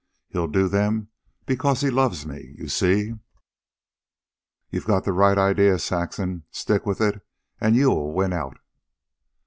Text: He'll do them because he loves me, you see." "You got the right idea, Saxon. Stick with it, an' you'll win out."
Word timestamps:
He'll 0.29 0.47
do 0.47 0.67
them 0.67 1.09
because 1.45 1.81
he 1.81 1.91
loves 1.91 2.25
me, 2.25 2.55
you 2.57 2.69
see." 2.69 3.13
"You 4.71 4.81
got 4.81 5.03
the 5.03 5.13
right 5.13 5.37
idea, 5.37 5.77
Saxon. 5.77 6.41
Stick 6.49 6.87
with 6.87 6.99
it, 7.01 7.21
an' 7.59 7.75
you'll 7.75 8.11
win 8.11 8.33
out." 8.33 8.57